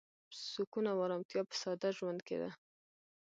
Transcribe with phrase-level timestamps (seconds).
[0.51, 2.49] سکون او ارامتیا په ساده ژوند کې ده.